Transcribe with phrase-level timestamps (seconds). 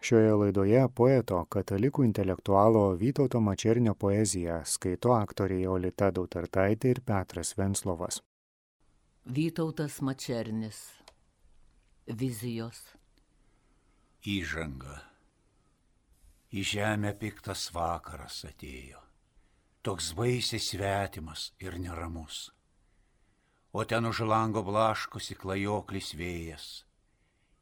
[0.00, 8.22] Šioje laidoje poeto katalikų intelektualo Vytauto Mačernio poeziją skaito aktoriai Olita Dautartaitė ir Petras Venslovas.
[9.28, 10.80] Vytautas Mačernis.
[12.08, 12.80] Vizijos.
[14.24, 14.96] Įžanga.
[16.48, 19.04] Į žemę piktas vakaras atėjo.
[19.84, 22.46] Toks baisiai svetimas ir neramus.
[23.76, 26.70] O ten už lango blaškosi klajoklis vėjas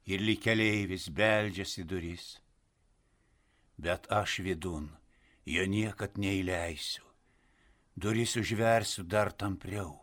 [0.08, 2.26] ir lykeleivis beldžiasi duris.
[3.78, 4.88] Bet aš vidun
[5.46, 7.04] jo niekad neįleisiu,
[7.96, 9.94] duris užversiu dar tampriau.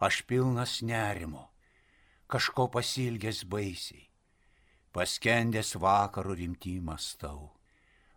[0.00, 1.44] Aš pilnas nerimo,
[2.32, 4.08] kažko pasilgęs baisiai,
[4.96, 7.50] paskendęs vakarų rimtį mastau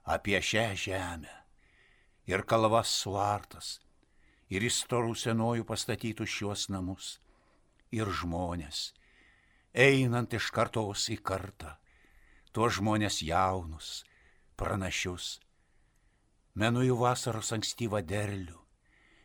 [0.04, 1.36] apie šią žemę
[2.28, 3.80] ir kalvas suartas,
[4.52, 7.17] ir istorų senojų pastatytų šiuos namus,
[7.92, 8.92] ir žmonės,
[9.73, 11.73] einant iš kartos į kartą,
[12.54, 14.04] tuos žmonės jaunus,
[14.55, 15.40] pranašius.
[16.54, 18.59] Menu jų vasaros ankstyvą derlių,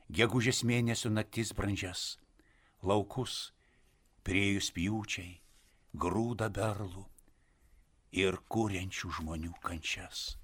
[0.08, 2.16] gegužės mėnesių naktis brandžias,
[2.80, 3.52] laukus,
[4.24, 5.36] priejus pjūčiai,
[5.92, 7.04] grūda berlų
[8.16, 10.38] ir kūrenčių žmonių kančias.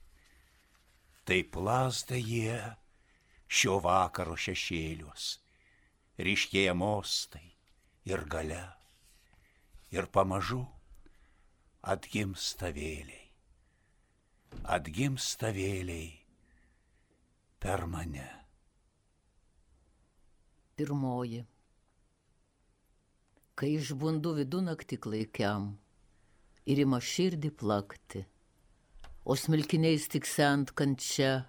[1.25, 2.61] Taip lasda jie
[3.48, 5.39] šio vakaro šešėliuos,
[6.20, 7.55] ryškėja mostai
[8.05, 8.84] ir gale
[9.95, 10.64] ir pamažu
[11.87, 13.20] atgimsta vėliai.
[14.75, 16.09] Atgimsta vėliai
[17.62, 18.27] per mane.
[20.75, 21.45] Pirmoji.
[23.55, 25.70] Kai išbundu vidunakti klaikiam
[26.67, 28.25] ir ima širdį plakti,
[29.31, 31.45] o smilkiniais tik sent kančia,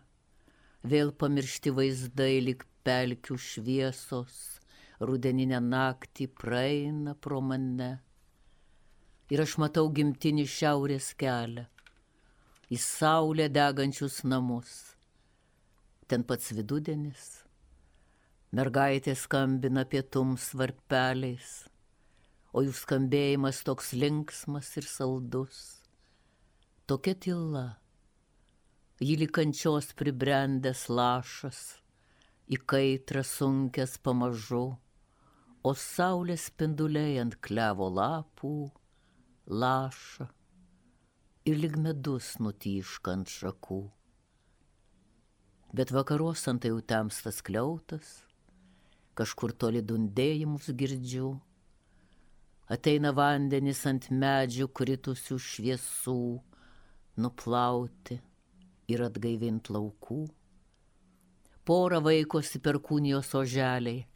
[0.86, 4.36] vėl pamiršti vaizdai lik pelkių šviesos,
[5.02, 7.96] rudeninę naktį praeina pro mane
[9.34, 11.66] ir aš matau gimtinį šiaurės kelią,
[12.70, 14.74] į saulę degančius namus.
[16.06, 17.24] Ten pats vidudienis,
[18.54, 21.64] mergaitė skambina pietums varpeliais,
[22.54, 25.64] o jų skambėjimas toks linksmas ir saldus.
[26.86, 27.66] Tokia tyla,
[29.02, 31.62] jį likančios pribrendęs lašas,
[32.46, 34.68] į kaitrą sunkęs pamažu,
[35.66, 38.58] o saulės spinduliai ant klevo lapų
[39.48, 40.26] laša
[41.46, 43.82] ir lyg medus nutyška ant šakų.
[45.78, 48.26] Bet vakaros ant jau tamstas kliautas,
[49.14, 51.36] kažkur toli dundėjimus girdžiu,
[52.74, 56.20] ateina vandenis ant medžių kritusių šviesų,
[57.22, 58.18] nuplauti
[58.90, 60.24] ir atgaivinti laukų.
[61.66, 64.08] Porą vaikosi per kūnijos oželiai,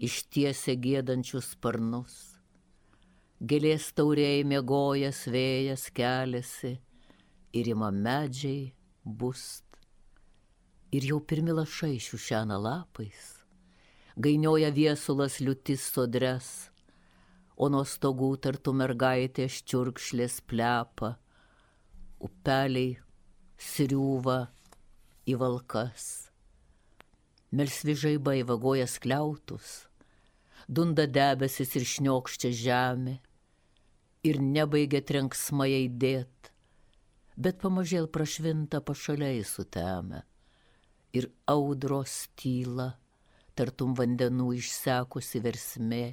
[0.00, 2.33] ištiesia gėdančius sparnus
[3.44, 6.78] gėlės tauriai mėgojas vėjas keliasi
[7.52, 8.70] ir ima medžiai
[9.04, 9.64] bust.
[10.94, 13.24] Ir jau pirmi lašai šiušiana lapais,
[14.16, 16.48] gainioja viesulas liūtis sodres,
[17.58, 21.16] o nuo stogų tartų mergaitės čiurkšlės plepa,
[22.24, 22.94] upeliai
[23.58, 24.38] sriūva
[25.28, 26.08] į valkas.
[27.54, 29.84] Melsvi žaibai vagoja skliautus,
[30.66, 33.18] dunda debesis ir šniokščia žemė,
[34.24, 36.50] ir nebaigia trenksmai įdėt,
[37.36, 40.22] bet pamažėl prašvinta pašaliai sutemę,
[41.12, 42.94] ir audros tyla,
[43.54, 46.04] tartum vandenų išsekusi versmė.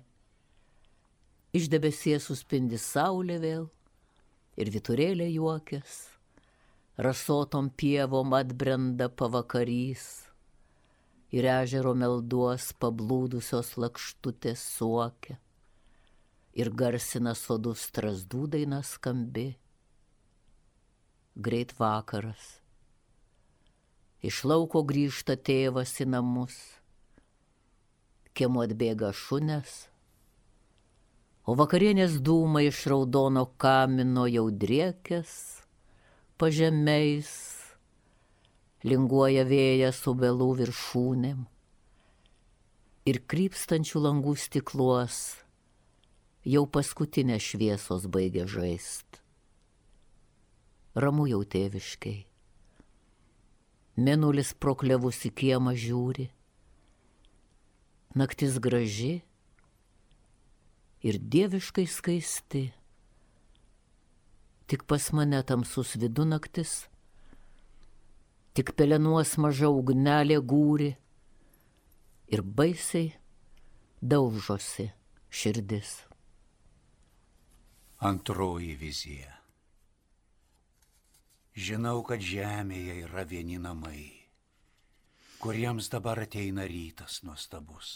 [1.55, 3.69] Iš debesies suspindi saulė vėl,
[4.59, 5.95] ir viturėlė juokės,
[6.99, 10.07] rasotom pievom atbrenda pavakarys,
[11.31, 15.39] ir ežero melduos pablūdusios lakštutės suokia
[16.53, 19.53] ir garsina sodų strazdų daina skambi.
[21.35, 22.57] Greit vakaras.
[24.21, 26.57] Iš lauko grįžta tėvas į namus.
[28.37, 29.71] Kiemu atbėga šunės,
[31.43, 35.33] o vakarienės dūmai iš raudono kamino jau driekės,
[36.39, 37.31] pažemiais,
[38.87, 41.43] linguoja vėjas su belų viršūnėm
[43.09, 45.40] ir krypstančių langų stikluos
[46.41, 49.21] jau paskutinę šviesos baigė žaist.
[50.97, 52.25] Ramu jau tėviškai.
[54.01, 56.31] Menulis pro klevus į kiemą žiūri.
[58.17, 59.21] Naktis graži
[61.05, 62.63] ir dieviškai skaisti.
[64.65, 66.87] Tik pas mane tamsus vidunaktis,
[68.55, 70.93] tik pelenuos maža ugnelė gūri
[72.31, 73.11] ir baisiai
[74.01, 74.91] daužosi
[75.29, 76.10] širdis.
[78.01, 79.35] Antroji vizija.
[81.53, 84.07] Žinau, kad žemėje yra vieni namai,
[85.37, 87.91] kuriems dabar ateina rytas nuostabus.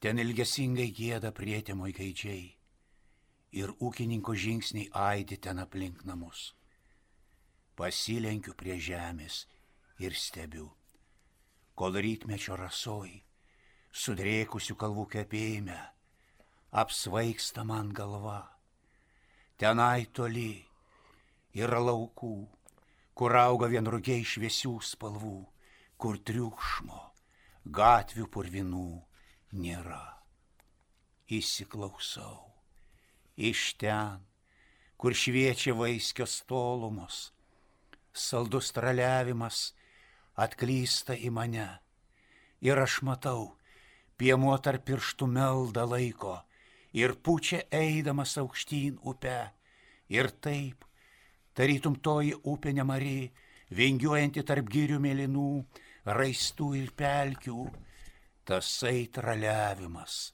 [0.00, 2.48] Ten ilgesingai gėda prietimo įkaidžiai
[3.60, 6.54] ir ūkininko žingsniai aidi ten aplink namus.
[7.76, 9.44] Pasilenkiu prie žemės
[10.00, 10.70] ir stebiu,
[11.76, 13.18] kol rytmečio rasoj,
[13.92, 15.82] sudrėkusių kalvų kepėjime,
[16.72, 18.46] apsvaigsta man galva.
[19.58, 20.52] Tenai toli
[21.58, 22.34] yra laukų,
[23.18, 25.38] kur auga vienrugiai šviesių spalvų,
[25.98, 27.00] kur triukšmo,
[27.66, 28.86] gatvių purvinų
[29.58, 30.04] nėra.
[31.26, 32.38] Įsiklausau
[33.34, 34.22] iš ten,
[34.94, 37.32] kur šviečia vaiskios tolumos,
[38.14, 39.72] saldus traliavimas
[40.38, 41.70] atklysta į mane.
[42.62, 43.56] Ir aš matau,
[44.14, 46.38] piemuo tarp pirštų melda laiko
[46.92, 49.38] ir pučia eidamas aukštyn upe.
[50.08, 50.84] Ir taip,
[51.54, 53.28] tarytum toji upė nemari,
[53.74, 55.50] vingiuojanti tarp girių mėlynų,
[56.06, 57.68] raistų ir pelkių,
[58.48, 60.28] tasai traliavimas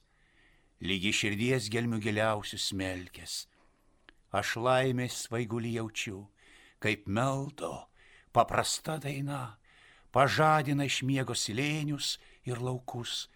[0.84, 3.34] lygi širdies gelmių giliausius smelkės.
[4.34, 6.24] Aš laimės svaigulį jaučiu,
[6.82, 7.86] kaip meldo,
[8.34, 9.56] paprasta daina,
[10.12, 13.28] pažadina iš miego slėnius ir laukus.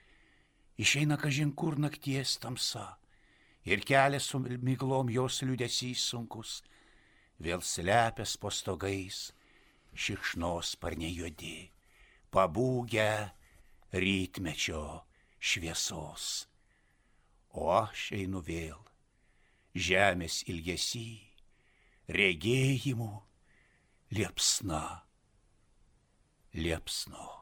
[0.79, 2.99] Išeina kažin kur nakties tamsa
[3.65, 6.61] ir kelias su miglom jos liudesys sunkus,
[7.41, 9.33] vėl slepias po stogais,
[9.95, 11.71] šikšnos parne juodi,
[12.31, 13.11] pabūgę
[13.93, 14.85] rytmečio
[15.39, 16.49] šviesos
[17.59, 18.79] o aš einu vėl
[19.89, 21.09] žemės ilgesį,
[22.19, 23.11] regėjimų
[24.19, 24.85] liepsna,
[26.55, 27.38] liepsno.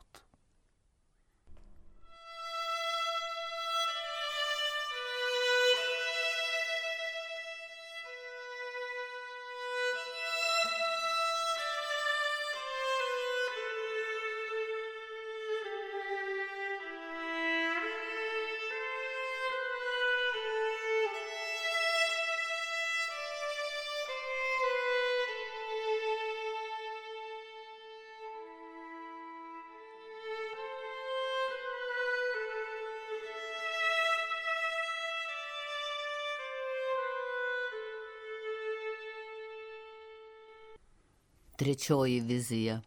[41.56, 42.82] Trečioji vizija.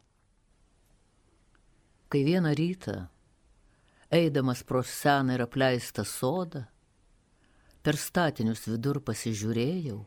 [2.10, 3.08] Kai vieną rytą,
[4.14, 6.62] eidamas pro seną ir apleistą sodą,
[7.82, 9.98] per statinius vidur pasižiūrėjau,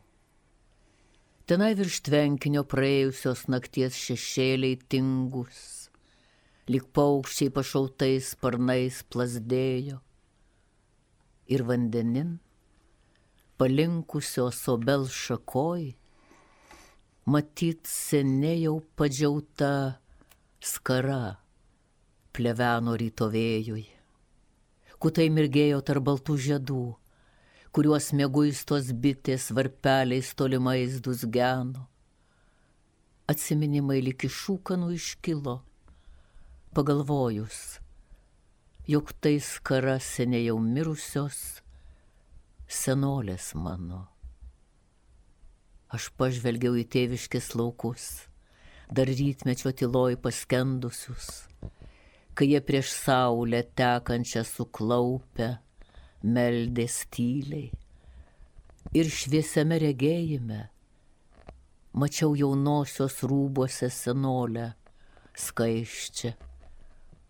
[1.43, 5.89] tenai virš tvenkinio praėjusios nakties šešėliai tingus,
[6.71, 9.97] lyg paukščiai pašautais sparnais plasdėjo
[11.51, 12.37] ir vandenin,
[13.59, 15.83] palinkusios obel šakoj,
[17.25, 19.99] matyt seniai jau padžiauta
[20.59, 21.37] skara
[22.35, 23.85] pleveno ryto vėjui.
[24.99, 26.83] Kutai mirgėjo tarp baltų žiedų,
[27.71, 31.87] kuriuos mėguistos bitės varpeliais tolimais dusgeno.
[33.31, 35.57] Atsiminimai lik iš šūkanų iškilo,
[36.75, 37.59] pagalvojus,
[38.87, 41.61] jog tai skara seniai jau mirusios
[42.67, 44.12] senolės mano.
[45.93, 48.05] Aš pažvelgiau į tėviškės laukus,
[48.89, 51.27] dar rytmečio tyloj paskendusius,
[52.33, 55.51] kai jie prieš saulę tekančią suklaupę,
[56.25, 57.69] meldės tyliai.
[58.97, 60.63] Ir šviesiame regėjime
[61.93, 64.71] mačiau jaunosios rūbose senolę,
[65.37, 66.33] skaiščią,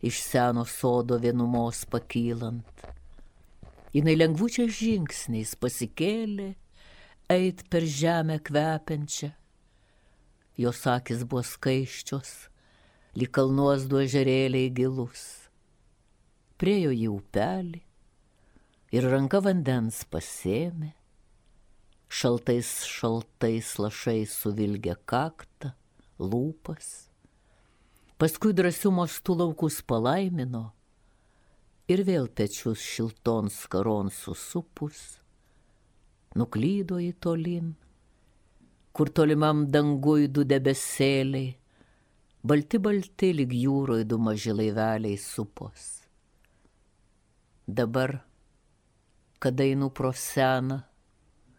[0.08, 2.88] iš seno sodo vienumos pakylant.
[3.94, 6.54] Jinai lengvučiais žingsniais pasikėlė
[7.30, 9.32] eit per žemę kvepiančią.
[10.58, 12.32] Jos akis buvo skaiščios,
[13.18, 15.24] lyg kalnuos duožerėliai gilus.
[16.62, 17.82] Priejo į upelį
[18.94, 20.92] ir ranka vandens pasėmė,
[22.14, 25.74] šaltais šaltais lašais suvilgė kaktą,
[26.22, 27.10] lūpas,
[28.22, 30.68] paskui drąsių mostų laukus palaimino
[31.90, 35.23] ir vėl pečius šilton skaron susupus
[36.40, 37.74] nuklydo į tolin,
[38.94, 41.54] kur tolimam dangui du debesėliai,
[42.44, 45.86] balti balti lyg jūroje du maži laiveliai supos.
[47.68, 48.18] Dabar,
[49.40, 50.82] kada einu pro seną,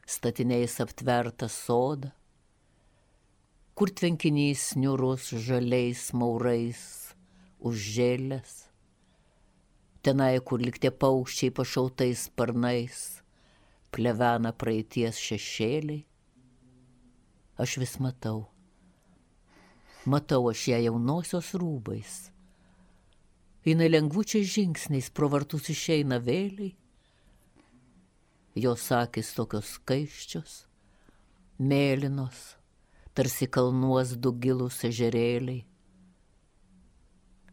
[0.07, 2.11] statiniais aptvertą sodą,
[3.75, 6.83] kur tvenkinys niurus žaliais maurais
[7.65, 8.53] užžėlės,
[10.05, 13.24] tenai, kur liktie paukščiai pašautais sparnais,
[13.95, 16.03] plevena praeities šešėliai,
[17.63, 18.43] aš vis matau,
[20.05, 22.13] Matau aš ją jaunosios rūbais.
[23.65, 26.75] Jis lengvučiais žingsniais pro vartus išeina vėliai.
[28.55, 30.59] Jos akis tokios skaiščios,
[31.57, 32.43] mėlynos,
[33.17, 35.65] tarsi kalnuos du gilus ežerėliai.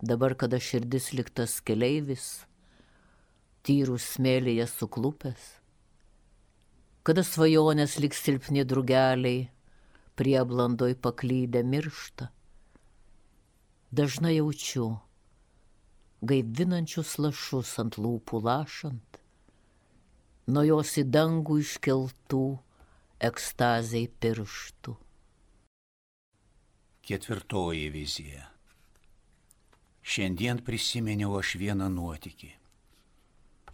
[0.04, 2.44] Dabar, kada širdis liktas keleivis,
[3.64, 5.48] tyrus smėlyje suklupęs,
[7.08, 9.48] kada svajonės lik silpni drugeliai,
[10.20, 12.30] prieblandoj paklydę miršta.
[13.92, 14.92] Dažnai jaučiu
[16.22, 19.18] gaivinančius lašus ant lūpų lašant,
[20.54, 22.44] nuo jos į dangų iškeltų
[23.32, 24.96] ekstaziai pirštų.
[27.02, 28.46] Ketvirtoji vizija.
[30.02, 32.54] Šiandien prisiminiau aš vieną nuotykį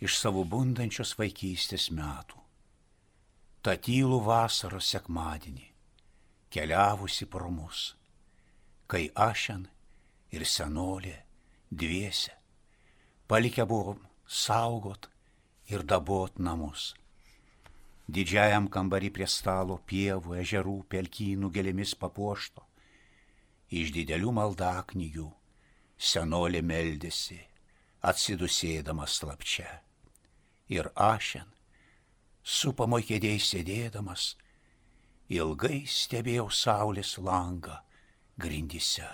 [0.08, 2.47] iš savo bundančios vaikystės metų.
[3.68, 5.66] Ta tylų vasaros sekmadienį,
[6.56, 7.98] keliavusi pro mus,
[8.88, 9.66] kai ašen
[10.32, 11.18] ir senolė
[11.82, 12.32] dviese,
[13.28, 15.10] palikę buvom saugot
[15.68, 16.94] ir dabot namus.
[18.08, 22.64] Didžiajam kambarį prie stalo pievų, ežerų, pelkynų gėlėmis papuošto,
[23.68, 25.28] iš didelių maldaknygių
[26.14, 27.42] senolė meldėsi,
[28.00, 29.68] atsidusėdamas slapčia
[30.72, 31.57] ir ašen,
[32.48, 34.28] supamo kėdėjai sėdėdamas,
[35.36, 37.82] ilgai stebėjau saulės langą
[38.40, 39.08] grindise.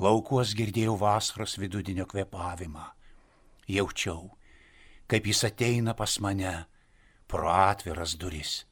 [0.00, 2.88] Laukuos girdėjau vasaros vidudinio kvepavimą.
[3.70, 4.32] Jaučiau,
[5.06, 6.54] kaip jis ateina pas mane
[7.30, 8.64] pro atviras duris.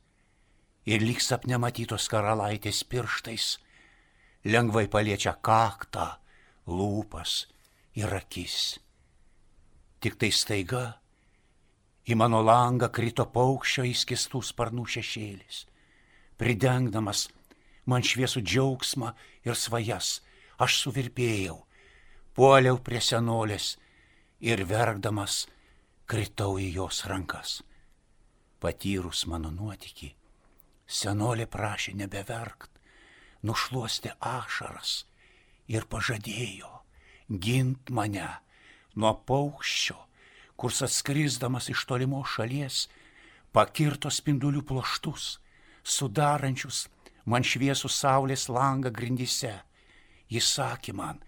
[0.89, 3.59] Ir lyg sapne matytos karalaitės pirštais,
[4.49, 6.17] lengvai paliečia kaktą,
[6.67, 7.45] lūpas
[8.01, 8.79] ir akis.
[10.01, 10.83] Tik tai staiga
[12.09, 15.67] Į mano langą krito paukščio įskistų sparnų šešėlis,
[16.41, 17.27] pridengdamas
[17.85, 19.13] man šviesų džiaugsmą
[19.45, 20.23] ir svajas,
[20.57, 21.59] aš suvirpėjau,
[22.33, 23.75] puoliau prie senolės
[24.41, 25.43] ir verkdamas
[26.09, 27.59] kritau į jos rankas.
[28.59, 30.09] Patyrus mano nuotikį,
[30.89, 32.73] senolė prašė nebeverkt,
[33.45, 35.05] nušluosti ašaras
[35.69, 36.73] ir pažadėjo
[37.29, 38.29] gint mane
[38.97, 40.08] nuo paukščio
[40.59, 42.89] kurs atskrisdamas iš tolimos šalies,
[43.55, 45.39] pakirto spindulių ploštus,
[45.87, 46.89] sudarančius
[47.31, 49.55] man šviesų saulės langą grindise.
[50.29, 51.23] Jis sakė man,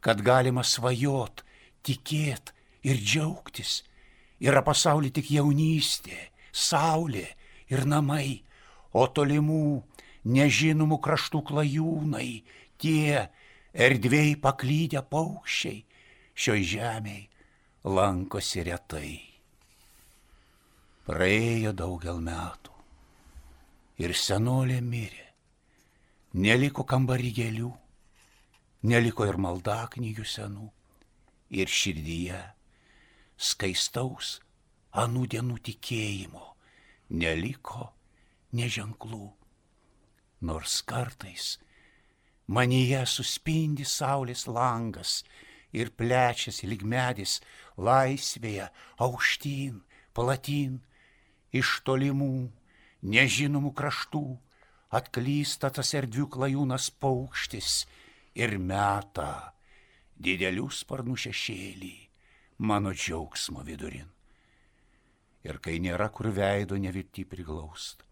[0.00, 1.44] kad galima svajot,
[1.84, 3.82] tikėt ir džiaugtis.
[4.40, 6.16] Yra pasaulyje tik jaunystė,
[6.50, 7.26] saulė
[7.68, 8.40] ir namai,
[8.96, 9.82] o tolimų,
[10.24, 12.30] nežinomų kraštų klajūnai,
[12.80, 13.28] tie
[13.76, 15.84] erdvėjai paklydę paukščiai
[16.40, 17.29] šioj žemėje
[17.84, 19.14] lankosi retai.
[21.06, 22.74] Praėjo daugel metų
[24.04, 25.26] ir senolė mirė.
[26.36, 27.70] Neliko kambarį gėlių,
[28.86, 30.68] neliko ir maldaknygių senų,
[31.50, 32.38] ir širdyje
[33.40, 34.36] skaistaus
[34.92, 36.46] anų dienų tikėjimo
[37.10, 37.90] neliko
[38.54, 39.26] neženklų.
[40.46, 41.56] Nors kartais
[42.46, 45.20] manyje suspindi saulės langas
[45.72, 47.40] ir plečiasi lyg medis
[47.80, 48.68] laisvėje
[49.00, 49.80] aukštyn,
[50.14, 50.78] palatyn,
[51.52, 52.50] iš tolimų,
[53.02, 54.24] nežinomų kraštų
[54.94, 57.84] atklysta tas erdvių klajūnas paukštis
[58.38, 59.54] ir meta
[60.20, 61.94] didelių sparnų šešėlį
[62.70, 64.08] mano džiaugsmo vidurin.
[65.46, 68.04] Ir kai nėra kur veido nevirti priglaust,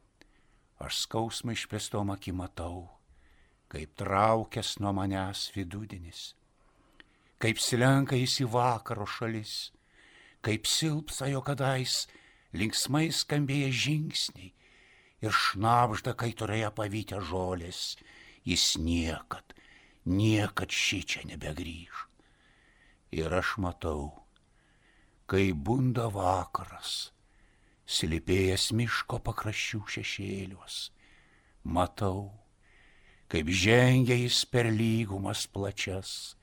[0.80, 2.86] aš skausmą išplėstom akį matau,
[3.68, 6.37] kaip traukęs nuo manęs vidudinis
[7.42, 9.70] kaip slenka jis į vakaro šalis,
[10.42, 12.06] kaip silpsa jo kadais
[12.58, 14.52] linksmai skambėję žingsniai
[15.24, 17.96] ir šnapžda kaitorėje pavytę žolės,
[18.46, 19.54] jis niekad,
[20.06, 22.06] niekad šį čia nebegrįž.
[23.18, 24.10] Ir aš matau,
[25.28, 27.10] kai bunda vakaras,
[27.88, 30.76] slipėjęs miško pakraščių šešėliuos,
[31.64, 32.28] matau,
[33.32, 36.37] kaip žengia jis per lygumas plačias,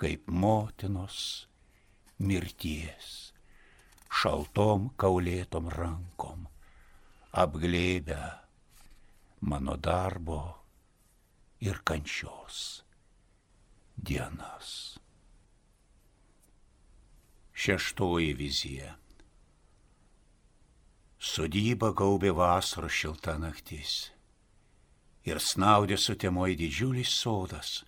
[0.00, 1.46] kaip motinos
[2.24, 3.08] mirties,
[4.08, 6.46] šaltom kaulėtom rankom,
[7.42, 8.20] apglėbę
[9.52, 10.40] mano darbo
[11.60, 12.80] ir kančios
[13.96, 14.96] dienas.
[17.60, 18.94] Šeštoji vizija.
[21.20, 24.08] Sodyba gaubė vasaros šilta naktis
[25.28, 27.82] ir snaudė sutemoj didžiulis sodas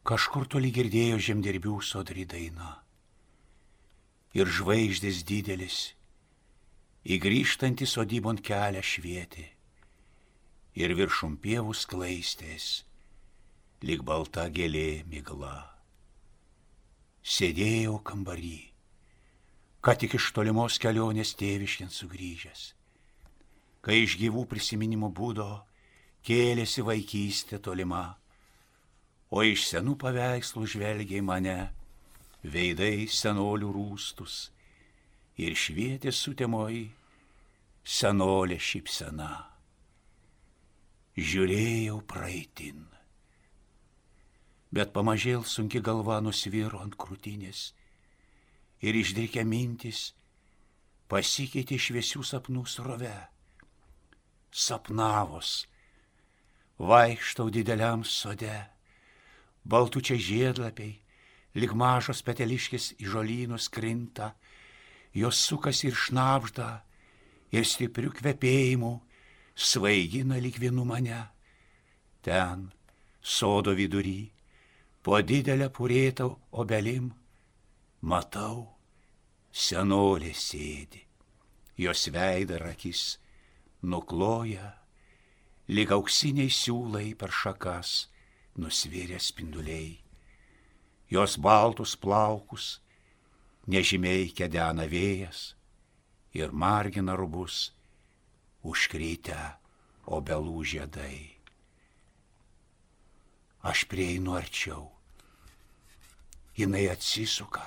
[0.00, 2.78] Kažkur toli girdėjo žemdirbių sodri daina.
[4.32, 5.80] Ir žvaigždės didelis,
[7.04, 9.44] į grįžtantį sodybon kelią švietė.
[10.80, 12.84] Ir viršum pievų sklaistės
[13.84, 15.56] lyg balta gėlė migla.
[17.20, 18.60] Sėdėjau kambarį,
[19.84, 22.62] ką tik iš tolimos kelionės tėviškien sugrįžęs,
[23.84, 25.50] kai iš gyvų prisiminimų būdo
[26.24, 28.19] kėlėsi vaikystė tolima,
[29.30, 31.58] o iš senų paveikslų žvelgiai mane
[32.42, 34.48] veidai senolių rūstus
[35.40, 36.88] ir švietė sutemoji
[37.84, 39.30] senolė šypsena.
[41.20, 42.86] Žiūrėjau praeitin.
[44.70, 47.70] Bet pamažėl sunki galva nusvyro ant krūtinės
[48.86, 50.10] ir išdrikė mintis
[51.10, 53.16] pasikeitė šviesių sapnų srove.
[54.50, 55.66] Sapnavos,
[56.78, 58.54] vaikštau dideliam sode,
[59.64, 60.98] baltučiai žiedlapiai,
[61.54, 64.34] lik mažos peteliškis į žolynus krinta,
[65.12, 66.70] jos sukas ir šnapžda,
[67.50, 68.92] ir stiprių kvepėjimų
[69.54, 71.22] svaigina lik vienu mane.
[72.22, 72.68] Ten,
[73.20, 74.30] sodo vidury,
[75.02, 77.10] po didelę purėtą obelim,
[78.02, 78.68] matau,
[79.50, 81.02] senolė sėdi,
[81.80, 83.18] jos veidą rakis
[83.82, 84.76] nukloja,
[85.72, 88.09] lyg auksiniai siūlai per šakas
[88.60, 89.96] nusvėrė spinduliai.
[91.10, 92.76] Jos baltus plaukus
[93.70, 95.54] nežymiai kedena vėjas,
[96.34, 97.70] ir margina rubus
[98.62, 99.38] užkrytę
[100.06, 101.18] obelų žiedai.
[103.66, 104.86] Aš prieinu arčiau,
[106.56, 107.66] jinai atsisuka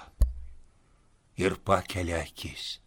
[1.37, 2.79] ir pakelia akis.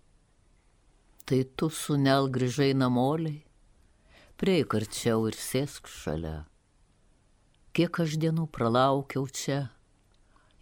[1.27, 3.43] Tai tu sunel grįžai namoliai,
[4.39, 6.45] prieik arčiau ir sėsk šalia.
[7.77, 9.67] Kiek aš dienų pralaukiau čia,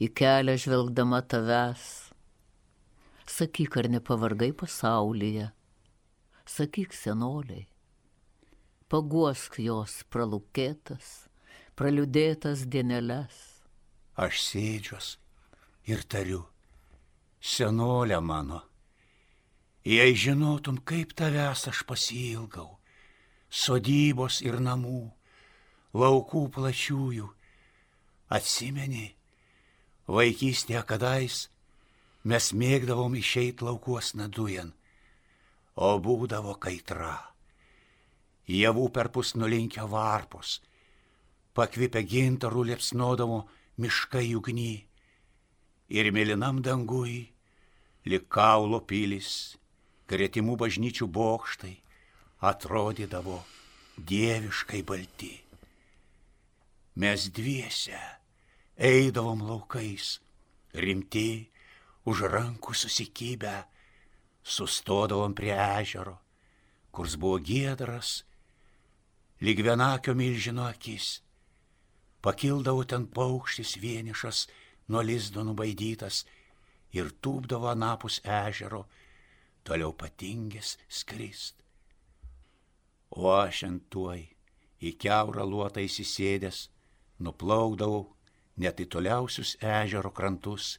[0.03, 1.85] į kelią žvelgdama tavęs,
[3.27, 5.49] Sakyk, ar nepavargai pasaulyje.
[6.47, 7.65] Sakyk, senoliai.
[8.93, 11.25] Paguosk jos pralūkėtas,
[11.75, 13.39] praliudėtas dieneles.
[14.21, 15.09] Aš sėdžiuos
[15.89, 16.43] ir tariu,
[17.41, 18.61] senolė mano,
[19.89, 22.77] jei žinotum, kaip tavęs aš pasilgau,
[23.49, 25.09] sodybos ir namų,
[25.95, 27.27] laukų plačiųjų,
[28.35, 29.09] atsimeni,
[30.11, 31.45] vaikystėje kadais
[32.25, 34.71] Mes mėgdavom išeit laukuos nadujan,
[35.77, 37.19] o būdavo kaitra.
[38.49, 40.55] Javų perpus nulinkę varpus,
[41.53, 43.43] pakvipę gintarų liepsnodavo
[43.77, 44.73] miškai ugny
[45.93, 47.29] ir mėlynam dangui,
[48.09, 49.59] lik kaulo pilis,
[50.09, 51.77] gretimų bažnyčių bokštai
[52.41, 53.43] atrodydavo
[54.01, 55.35] dieviškai balti.
[57.05, 57.99] Mes dviese
[58.81, 60.23] eidavom laukais,
[60.73, 61.51] rimti,
[62.09, 63.53] už rankų susikybę,
[64.41, 66.15] sustodavom prie ežero,
[66.89, 68.23] kurs buvo giedras,
[69.45, 71.21] lyg vienakio milžino akis.
[72.25, 74.47] Pakildavo ten paukštis vienišas,
[74.89, 76.25] nuo lizdo nubaidytas
[76.97, 78.87] ir tūpdavo anapus ežero,
[79.61, 81.61] toliau patingęs skrist.
[83.13, 84.23] O aš ant tuoj
[84.81, 86.71] į keurą luotą įsisėdęs,
[87.21, 88.15] nuplaukdavau
[88.57, 90.79] net į toliausius ežero krantus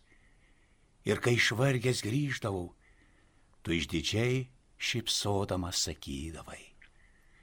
[1.05, 2.71] ir kai išvargęs grįždavau,
[3.63, 6.63] tu išdidžiai šipsodamas sakydavai.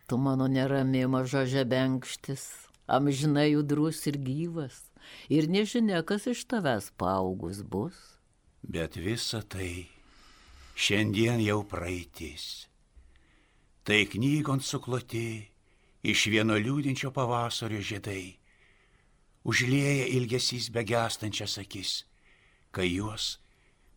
[0.08, 2.42] Tu mano nerami maža žebenkštis,
[2.86, 4.90] amžinai judrus ir gyvas,
[5.28, 7.96] ir nežinia, kas iš tavęs paaugus bus.
[8.62, 9.88] Bet visa tai
[10.74, 12.68] šiandien jau praeitis.
[13.82, 15.48] Tai knygon sukloti
[16.06, 18.41] iš vieno liūdinčio pavasario žiedai,
[19.44, 22.02] užlieja ilgesys begestančias akis,
[22.70, 23.38] kai juos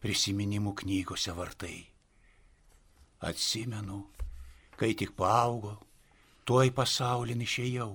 [0.02, 1.78] prisiminimų knygose vartai.
[3.26, 4.04] Atsimenu,
[4.78, 5.78] kai tik paaugo,
[6.46, 7.92] tuoj pasaulin išėjau,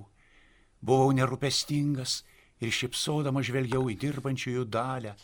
[0.83, 2.23] buvau nerūpestingas
[2.61, 5.15] ir šipsodama žvelgiau į dirbančiųjų dalę,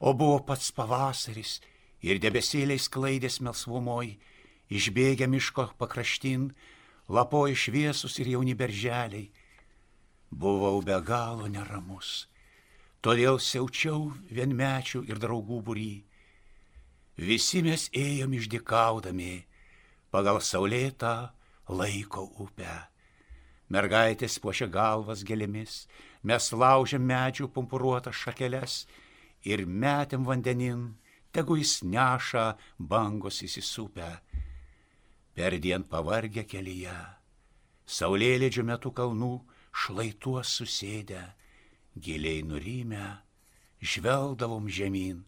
[0.00, 1.60] o buvo pats pavasaris
[2.02, 4.16] ir debesėliai sklaidės melsvumoj,
[4.72, 6.50] išbėgę miško pakraštin,
[7.08, 9.30] lapoja šviesus ir jauni berželiai.
[10.32, 12.22] Buvau be galo neramus
[13.02, 15.92] todėl siaučiau vienmečių ir draugų būry.
[17.18, 19.34] Visi mes ėjom išdikaudami
[20.14, 21.32] pagal saulėtą
[21.68, 22.72] laiko upę.
[23.72, 25.86] Mergaitės puošia galvas gėlėmis,
[26.22, 28.82] mes laužėm medžių pumpuruotas šakeles
[29.48, 30.92] ir metėm vandenin,
[31.32, 34.10] tegu jis neša bangos įsisupę.
[35.32, 36.98] Per dien pavargę kelyje,
[37.88, 39.38] saulėlėdžio metu kalnų
[39.72, 41.22] šlaituos susėdę,
[41.96, 43.06] giliai nurimę,
[43.82, 45.24] žvelgdavom žemyn,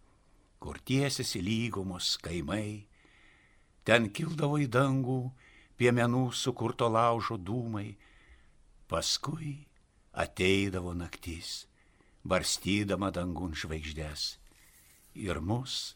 [0.62, 2.86] kur tiesiasi lygumos kaimai,
[3.84, 5.20] ten kildavo į dangų
[5.80, 7.96] piemenų sukurto laužo dūmai,
[8.88, 9.66] paskui
[10.12, 11.66] ateidavo naktis,
[12.24, 14.38] barstydama dangun žvaigždės.
[15.14, 15.94] Ir mus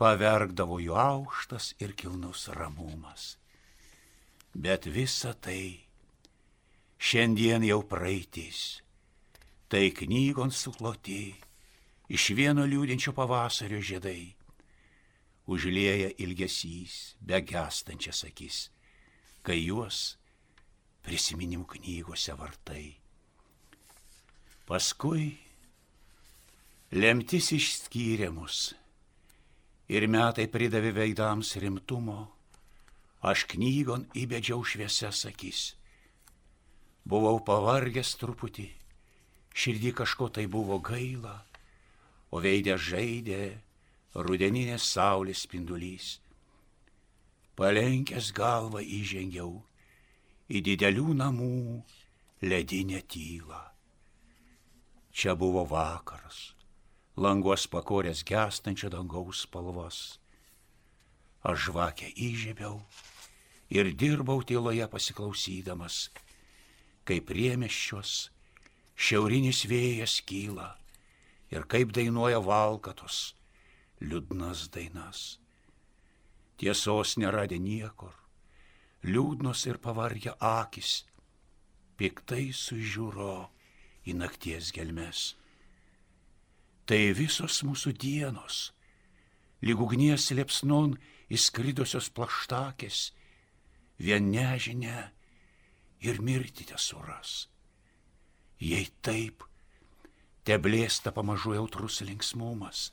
[0.00, 3.36] pavergdavo jų aukštas ir kilnus ramumas.
[4.52, 5.85] Bet visa tai
[6.98, 8.82] šiandien jau praeitis,
[9.68, 11.34] tai knygon sukloti
[12.08, 14.34] iš vieno liūdinčio pavasario žiedai,
[15.46, 18.60] užlieja ilgesys, begestančias akis,
[19.46, 20.16] kai juos
[21.06, 22.86] prisiminimų knygose vartai.
[24.66, 25.36] Paskui
[26.90, 28.72] lemtis išskyrė mus
[29.86, 32.24] ir metai pridavė veidams rimtumo,
[33.22, 35.74] aš knygon įbedžiau šviesias akis.
[37.06, 38.66] Buvau pavargęs truputį,
[39.54, 41.36] širdį kažko tai buvo gaila,
[42.34, 43.42] o veidė žaidė
[44.26, 46.16] rudeninės saulės spindulys.
[47.56, 49.52] Palenkęs galvą įžengiau
[50.50, 51.54] į didelių namų
[52.42, 53.62] ledinę tylą.
[55.16, 56.52] Čia buvo vakaras,
[57.16, 60.18] languos pakorės gestančio dangaus spalvas.
[61.46, 62.82] Aš žvakę įžiebiau
[63.70, 66.10] ir dirbau tyloje pasiklausydamas,
[67.06, 68.16] kaip priemeščios
[68.96, 70.72] šiaurinis vėjas kyla
[71.54, 73.36] ir kaip dainuoja valkatos
[74.02, 75.38] liūdnas dainas.
[76.56, 78.12] Tiesos neradė niekur,
[79.04, 81.04] liūdnos ir pavargę akis,
[82.00, 83.48] piktai sužiūro
[84.08, 85.34] į nakties gelmes.
[86.86, 88.70] Tai visos mūsų dienos,
[89.60, 90.96] lyg ugnies liepsnon
[91.32, 93.10] įskridusios plaštakės,
[93.98, 95.10] vien nežinia
[96.06, 97.46] ir mirti tesuras.
[98.62, 99.44] Jei taip,
[100.46, 102.90] te blėsta pamažu jautrus linksmumas,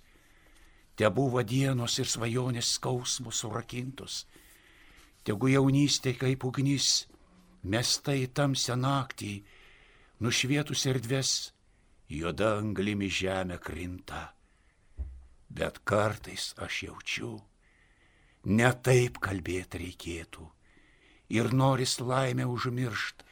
[0.95, 4.23] te buvo dienos ir svajonės skausmus surakintus,
[5.23, 7.05] tegu jaunystė kaip ugnis,
[7.63, 9.33] mesta į tamsią naktį,
[10.19, 11.31] nušvietus erdves,
[12.09, 14.33] juoda anglimi žemė krinta.
[15.53, 17.37] Bet kartais aš jaučiu,
[18.49, 20.49] ne taip kalbėti reikėtų.
[21.29, 23.23] Ir noris laimę užmiršt,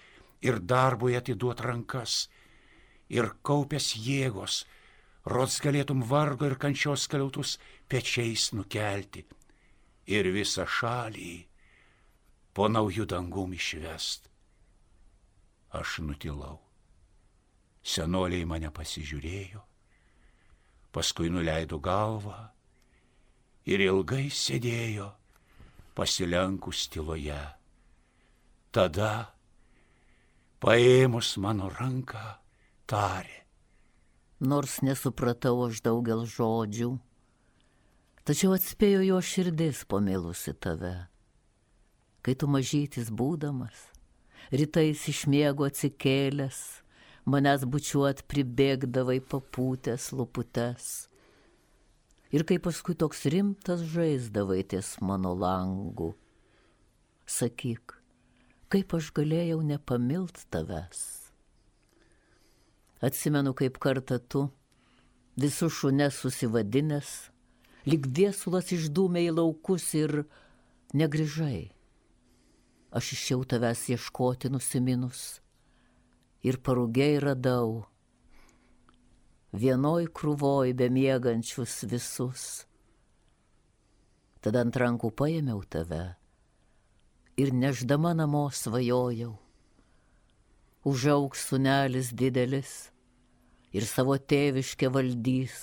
[0.41, 2.29] ir darbui atiduot rankas,
[3.09, 4.63] ir kaupęs jėgos,
[5.25, 7.57] rods galėtum vargo ir kančios kaliautus
[7.91, 9.25] pečiais nukelti,
[10.07, 11.33] ir visą šalį
[12.53, 14.27] po naujų dangum išvest.
[15.71, 16.59] Aš nutilau.
[17.81, 19.61] Senoliai mane pasižiūrėjo,
[20.93, 22.51] paskui nuleido galvą
[23.65, 25.07] ir ilgai sėdėjo
[25.97, 27.39] pasilenkus tyloje.
[28.71, 29.35] Tada,
[30.63, 32.23] paėmus mano ranką,
[32.87, 33.41] tarė.
[34.41, 36.95] Nors nesupratau aš daugel žodžių,
[38.25, 40.95] tačiau atspėjo jo širdis pamilusi tave
[42.21, 43.87] kai tu mažytis būdamas,
[44.53, 46.59] rytais iš miego atsikėlęs,
[47.25, 50.91] manęs bučiuot pribėgdavai papūtęs luputes.
[52.31, 56.13] Ir kai paskui toks rimtas žaisdavai ties mano langu,
[57.25, 57.97] sakyk,
[58.71, 61.01] kaip aš galėjau nepamilt tavęs.
[63.01, 64.45] Atsimenu, kaip kartą tu,
[65.41, 67.11] visų šunes susivadinęs,
[67.89, 70.23] lyg viesulas išdūmė į laukus ir
[70.93, 71.71] negryžai
[72.91, 75.39] aš išėjau tavęs ieškoti nusiminus
[76.43, 77.85] ir parūgiai radau.
[79.51, 82.45] Vienoj krūvoj bemiegančius visus.
[84.43, 86.03] Tada ant rankų paėmiau tave
[87.41, 89.33] ir neždama namo svajojau.
[90.85, 92.73] Užauks sunelis didelis
[93.73, 95.57] ir savo tėviškę valdys,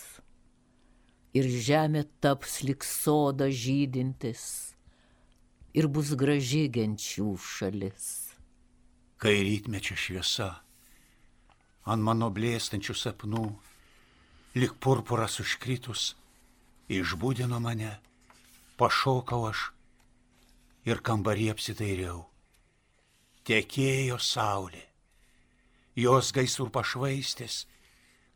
[1.36, 4.44] ir žemė taps lik soda žydintis
[5.76, 8.06] ir bus graži genčių šalis.
[9.18, 10.48] Kai rytmečio šviesa
[11.88, 13.44] ant mano blėstančių sapnų,
[14.60, 16.12] lik purpuras užkritus,
[16.92, 17.94] išbūdino mane,
[18.80, 19.70] pašokau aš
[20.88, 22.22] ir kambarį apsitairiau.
[23.48, 24.82] Tekėjo saulė,
[25.96, 27.62] jos gaisrų pašvaistės,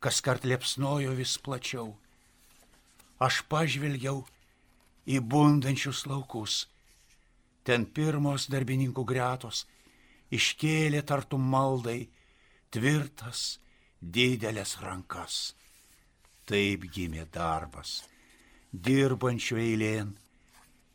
[0.02, 1.92] kas kart liepsnojo vis plačiau.
[3.22, 4.24] Aš pažvelgiau
[5.06, 6.66] į bundančius laukus,
[7.64, 9.64] ten pirmos darbininkų gretos
[10.32, 12.00] iškėlė tartum maldai
[12.74, 13.58] tvirtas
[14.00, 15.52] didelės rankas.
[16.48, 18.02] Taip gimė darbas,
[18.72, 20.16] dirbančių eilėn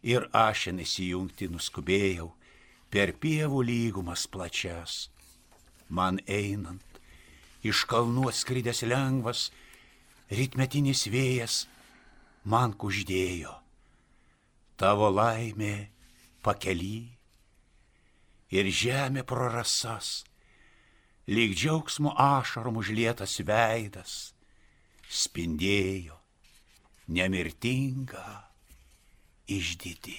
[0.07, 2.31] ir ašen įsijungti nuskubėjau
[2.93, 5.07] per pievų lygumas plačias.
[5.89, 6.83] Man einant,
[7.63, 9.49] iš kalnų atskridęs lengvas,
[10.31, 11.65] ritmetinis vėjas
[12.47, 13.53] man kuždėjo.
[14.79, 15.89] Tavo laimė
[16.45, 17.17] pakely
[18.53, 20.23] ir žemė prarasas
[21.27, 24.13] lyg džiaugsmo ašarom užlietas veidas,
[25.11, 26.15] spindėjo
[27.11, 28.46] nemirtinga
[29.47, 30.13] и ждите.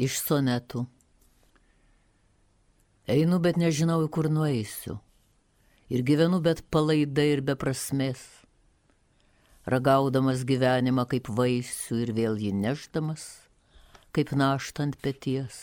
[0.00, 0.86] Iš sonetų.
[3.10, 4.96] Einu, bet nežinau, kur nueisiu.
[5.92, 8.22] Ir gyvenu, bet palaidai ir be prasmės.
[9.68, 13.26] Ragaudamas gyvenimą kaip vaisių ir vėl jį neždamas,
[14.14, 15.58] kaip naštant pėties.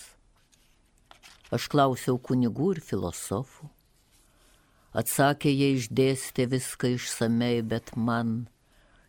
[1.56, 3.72] Aš klausiau kunigų ir filosofų.
[4.98, 8.50] Atsakė, jie išdėstė viską išsamei, bet man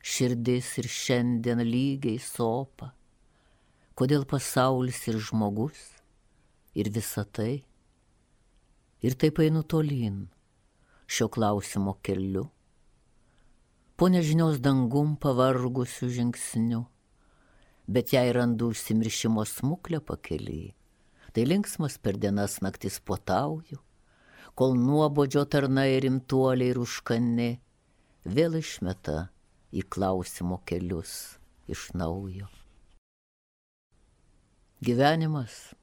[0.01, 2.93] širdis ir šiandien lygiai sopa
[3.99, 5.79] kodėl pasaulis ir žmogus
[6.79, 7.65] ir visa tai.
[9.03, 10.29] Ir taip einu tolyn
[11.11, 12.45] šio klausimo keliu,
[13.99, 16.85] po nežinios dangum pavargusiu žingsniu,
[17.91, 20.75] bet jei randu užsimiršimo smuklę pakely,
[21.33, 23.81] tai linksmas per dienas naktis potauju,
[24.55, 27.51] kol nuobodžio tarnai rimtuoliai ir užkani
[28.27, 29.27] vėl išmeta
[29.75, 32.58] į klausimo kelius iš naujo.
[34.79, 35.75] Gyvenimas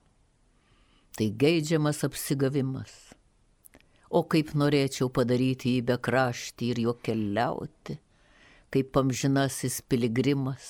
[1.18, 2.94] tai geidžiamas apsigavimas.
[4.08, 7.98] O kaip norėčiau padaryti jį be kraštį ir jo keliauti,
[8.72, 10.70] kaip amžinasis piligrimas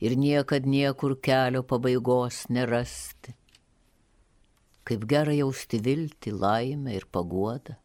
[0.00, 3.36] ir niekad niekur kelio pabaigos nerasti.
[4.88, 7.76] Kaip gera jausti viltį, laimę ir paguodą,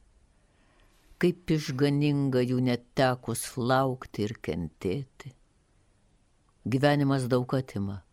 [1.20, 5.36] kaip išganinga jų netekus laukti ir kentėti.
[6.64, 8.05] Gyvenimas daug atima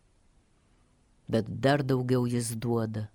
[1.27, 3.07] bet dar daugiau jis duoda.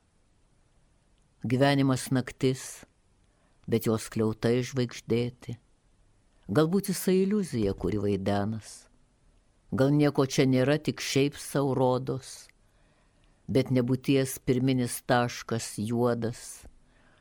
[1.44, 2.84] Gyvenimas naktis,
[3.68, 5.58] bet jos kliautai žvaigždėti.
[6.48, 8.88] Galbūt jisai iliuzija, kuri vaidenas.
[9.70, 12.48] Gal nieko čia nėra, tik šiaip saurodos,
[13.44, 16.64] bet nebūties pirminis taškas juodas,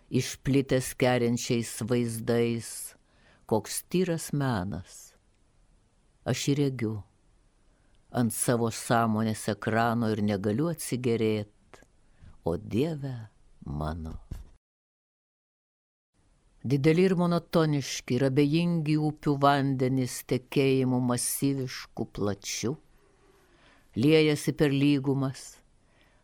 [0.08, 2.72] išplitęs keriančiais vaizdais,
[3.52, 5.12] koks tyras menas.
[6.28, 6.96] Aš įregiu
[8.16, 11.82] ant savo sąmonės ekrano ir negaliu atsigerėt,
[12.48, 13.14] o Dieve
[13.66, 14.16] mano.
[16.68, 22.74] Dideli ir monotoniški ir abejingi upių vandenys tekėjimų masyviškų plačių,
[23.96, 25.46] liejasi per lygumas,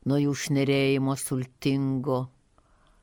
[0.08, 2.26] nuo jų šnerėjimo sultingo,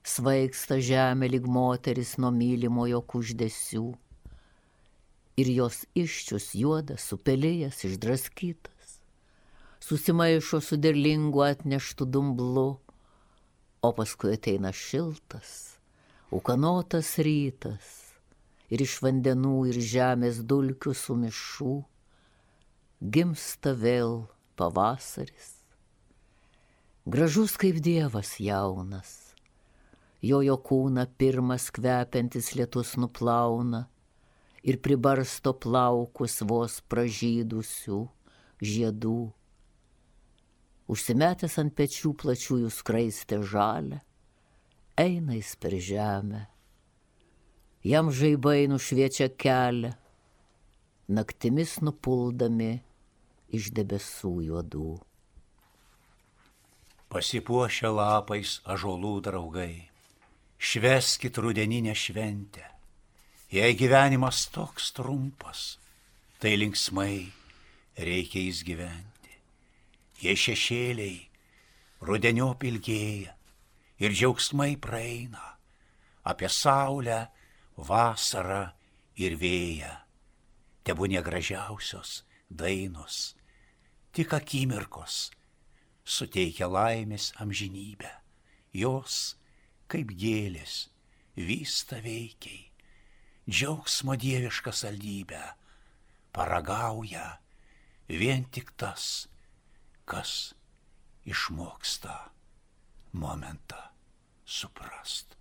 [0.05, 3.89] svaigsta žemė lyg moteris nuo mylimojo kuždesių
[5.41, 8.81] ir jos iščius juodas, supelėjęs, išdraskytas
[9.81, 12.79] susimaišo su derlingu atneštu dumblu,
[13.83, 15.79] o paskui ateina šiltas,
[16.31, 17.87] ukanotas rytas
[18.71, 21.73] ir iš vandenų ir žemės dulkių sumišų
[23.17, 24.29] gimsta vėl
[24.61, 25.49] pavasaris.
[27.11, 29.15] Gražus kaip dievas jaunas,
[30.21, 33.87] jo jo kūną pirmas kvepiantis lietus nuplauna
[34.63, 38.01] ir pribarsto plaukus vos pražydusių
[38.61, 39.19] žiedų
[40.91, 44.01] užsimetęs ant pečių plačiųjų skraistę žalę,
[44.99, 46.47] eina jis per žemę.
[47.87, 49.93] Jam žaibai nušviečia kelią,
[51.09, 52.73] naktimis nupuldami
[53.57, 54.91] iš debesų juodų.
[57.11, 59.89] Pasipuošia lapais ažolų draugai,
[60.59, 62.70] šveskit rudeninę šventę.
[63.51, 65.79] Jei gyvenimas toks trumpas,
[66.39, 67.27] tai linksmai
[67.99, 69.11] reikia jis gyventi
[70.21, 71.17] jie šešėliai,
[72.05, 73.33] rudenio pilgėja
[74.01, 75.55] ir džiaugsmai praeina
[76.31, 77.21] apie saulę,
[77.81, 78.67] vasarą
[79.17, 79.93] ir vėją.
[80.85, 83.35] Tebūnė gražiausios dainos,
[84.13, 85.31] tik akimirkos
[86.05, 88.11] suteikia laimės amžinybę.
[88.77, 89.37] Jos,
[89.91, 90.91] kaip gėlės,
[91.37, 92.70] vysta veikiai,
[93.51, 95.43] džiaugsmo dievišką saldybę,
[96.33, 97.27] paragauja
[98.07, 99.27] vien tik tas,
[100.07, 100.55] kas
[101.27, 102.15] išmoksta
[103.13, 103.81] momentą
[104.47, 105.37] suprast.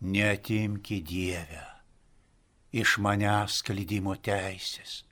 [0.00, 1.62] Netimki Dievę
[2.74, 5.04] iš manęs klydimo teisės,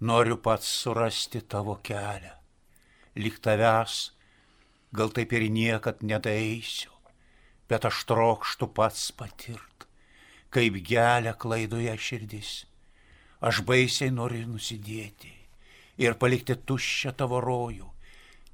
[0.00, 2.32] noriu pats surasti tavo kelią,
[3.18, 3.98] lik tavęs,
[4.94, 6.94] gal taip ir niekad nedaeisiu,
[7.70, 9.86] bet aš trokštų pats patirt,
[10.50, 12.54] kaip gelia klaidoje širdis.
[13.40, 15.30] Aš baisiai noriu nusidėti
[16.02, 17.86] ir palikti tuščią tavo rojų,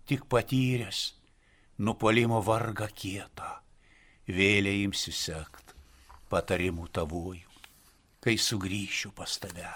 [0.06, 1.16] tik patyręs
[1.78, 3.48] nupolimo vargą kietą,
[4.28, 5.74] vėliai imsi sekt
[6.30, 7.50] patarimų tavųjų,
[8.22, 9.68] kai sugrįšiu pas tave.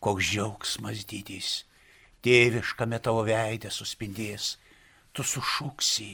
[0.00, 1.64] Koks džiaugsmas didys,
[2.24, 4.56] tėviškame tavo veidę suspindės,
[5.16, 6.10] tu sušuksi,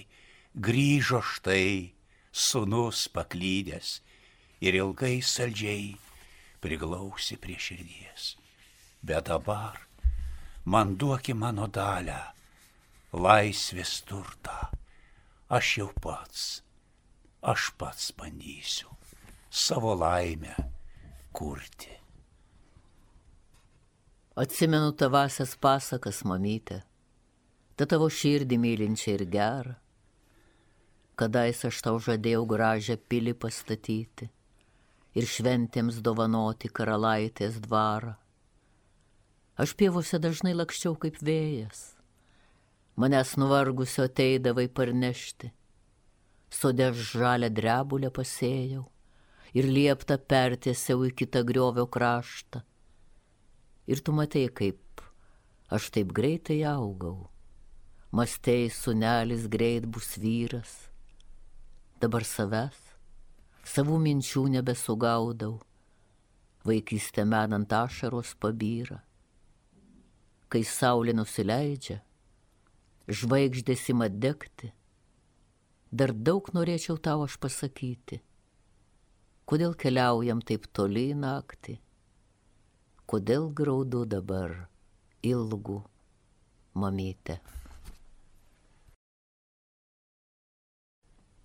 [0.54, 1.92] grįžo štai,
[2.32, 4.00] sunus paklydęs
[4.64, 5.92] ir ilgai saldžiai
[6.62, 8.36] priglausi prie širdies.
[9.02, 9.80] Bet dabar
[10.64, 12.20] man duoki mano dalę,
[13.12, 14.70] laisvės turtą,
[15.50, 16.62] aš jau pats,
[17.42, 18.92] aš pats bandysiu
[19.52, 20.54] savo laimę
[21.32, 21.92] kurti.
[24.32, 26.78] Atsimenu tavasias pasakas, mamytė,
[27.76, 29.74] ta tavo širdį mylinčia ir gerą.
[31.22, 34.26] Kadais aš tau žadėjau gražią pilį pastatyti
[35.14, 38.16] ir šventėms dovanoti karalaitės dvarą.
[39.62, 41.84] Aš pievose dažnai lakščiau kaip vėjas,
[42.98, 45.52] manęs nuvargusio ateidavai parnešti,
[46.50, 48.82] sode žalę drebulę pasėjau
[49.54, 52.66] ir lieptą pertiesiau į kitą griovio kraštą.
[53.86, 55.06] Ir tu matei, kaip
[55.70, 57.28] aš taip greitai augau,
[58.10, 60.90] mastei sunelis greit bus vyras,
[62.02, 62.80] dabar savęs
[63.62, 65.60] savų minčių nebesugaudau,
[66.66, 68.98] vaikystė menant ašaros pabyra.
[70.52, 72.00] Kai saulė nusileidžia,
[73.08, 74.72] žvaigždės ima degti,
[75.90, 78.20] dar daug norėčiau tau aš pasakyti,
[79.48, 81.78] kodėl keliaujam taip toli naktį,
[83.06, 84.58] kodėl graudu dabar
[85.22, 85.80] ilgų
[86.74, 87.40] mamytę.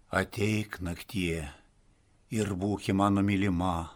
[0.08, 1.44] Ateik naktie
[2.32, 3.92] ir būki mano mylima,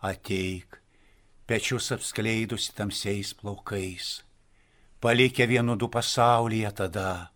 [0.00, 0.78] ateik,
[1.44, 4.22] pečius apskleidusi tamsiais plaukais,
[5.04, 7.32] palikę vienu du pasaulyje tada,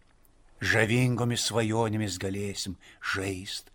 [0.65, 3.69] žavingomis svajonėmis galėsim žaist,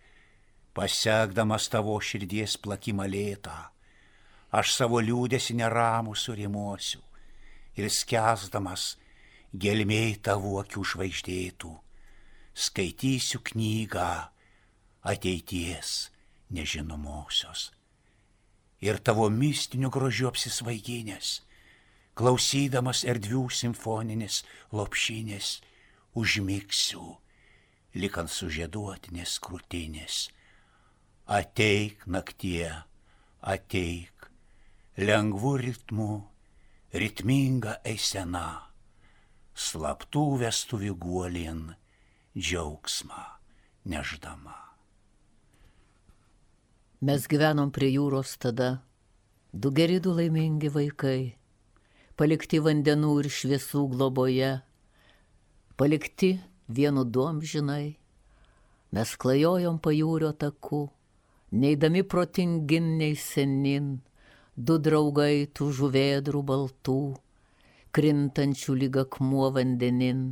[0.74, 3.70] pasiekdamas tavo širdies plakimą lėtą,
[4.50, 7.06] aš savo liūdėsi neramų surimuosiu
[7.78, 8.98] ir skęsdamas
[9.54, 11.78] gelmiai tavo akių žvaigždėtų,
[12.54, 14.10] skaitysiu knygą
[15.02, 16.12] ateities
[16.52, 17.72] nežinomosios.
[18.82, 21.42] Ir tavo mistiniu grožiu apsisvaiginės,
[22.18, 24.42] klausydamas erdvių simfoninės
[24.74, 25.60] lopšinės,
[26.18, 27.06] užmiksiu,
[27.96, 30.18] likant sužieduotinės krūtinės.
[31.32, 32.68] Ateik naktie,
[33.42, 34.28] ateik,
[34.98, 36.12] lengvų ritmų,
[36.92, 38.72] ritminga eisena,
[39.56, 41.62] slaptų vestuvių guolin,
[42.38, 43.24] džiaugsmą
[43.86, 44.56] neždama.
[47.04, 48.86] Mes gyvenom prie jūros tada,
[49.52, 51.34] du geri du laimingi vaikai,
[52.16, 54.52] palikti vandenų ir šviesų globoje,
[55.76, 56.38] palikti
[56.72, 57.98] vienu duom žinai,
[58.96, 60.86] mes klajojom pajūrio taku,
[61.52, 63.98] neįdami protingin nei senin,
[64.56, 67.02] du draugai tų žuvėdrų baltų,
[67.92, 70.24] krintančių lyg akmuo vandenin,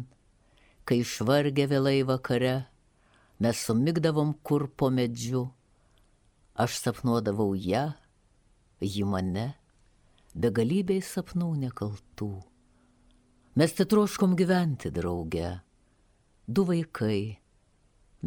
[0.90, 2.58] kai išvargė vėlai vakare,
[3.40, 5.46] mes sumigdavom kur po medžiu
[6.60, 7.86] Aš sapnuodavau ją,
[8.84, 9.46] ji mane,
[10.36, 12.28] begalybėj sapnų nekaltų.
[13.56, 15.54] Mes titroškom gyventi drauge,
[16.52, 17.40] du vaikai,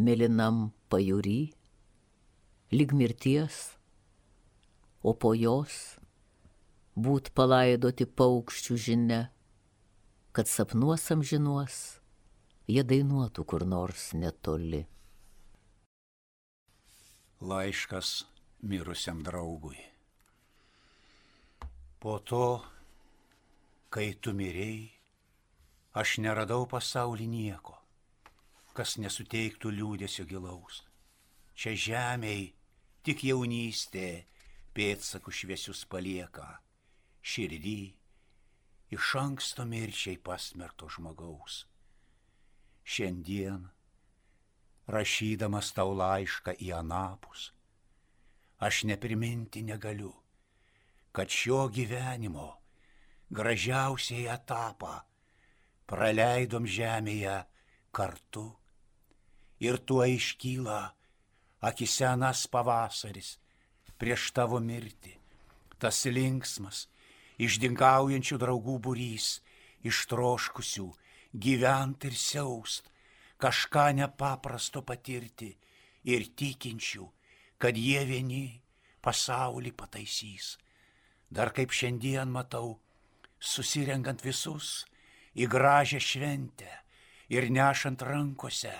[0.00, 1.52] mėlynam pajūry,
[2.72, 3.58] lyg mirties,
[5.04, 5.76] o po jos
[6.96, 9.22] būt palaidoti paukščių žinia,
[10.32, 12.00] kad sapnuosam žinuos,
[12.70, 14.84] jie dainuotų kur nors netoli
[17.42, 18.24] laiškas
[18.62, 19.78] mirusiam draugui.
[21.98, 22.62] Po to,
[23.90, 24.90] kai tu mirėjai,
[25.98, 27.74] aš neradau pasaulį nieko,
[28.78, 30.82] kas nesuteiktų liūdėsio gilaus.
[31.58, 32.46] Čia žemėj
[33.02, 34.24] tik jaunystė
[34.74, 36.46] pėdsakų šviesius palieka,
[37.22, 37.80] širdį
[38.94, 41.64] iš anksto mirčiai pasmerto žmogaus.
[42.84, 43.68] Šiandien
[44.90, 47.52] rašydamas tau laišką į anapus,
[48.58, 50.12] aš nepriminti negaliu,
[51.14, 52.48] kad šio gyvenimo
[53.32, 54.98] gražiausiai etapą
[55.86, 57.36] praleidom žemėje
[57.94, 58.48] kartu.
[59.62, 60.80] Ir tuo iškyla
[61.62, 63.36] akisenas pavasaris
[64.00, 65.14] prieš tavo mirtį,
[65.78, 66.88] tas linksmas,
[67.38, 69.36] išdingaujančių draugų būrys,
[69.86, 70.88] ištroškusių
[71.32, 72.88] gyvent ir siaust,
[73.42, 75.50] kažką nepaprasto patirti
[76.04, 77.08] ir tikinčių,
[77.58, 78.44] kad jie vieni
[79.02, 80.56] pasaulį pataisys.
[81.32, 82.78] Dar kaip šiandien matau,
[83.40, 84.84] susirenkant visus
[85.34, 86.70] į gražią šventę
[87.32, 88.74] ir nešant rankose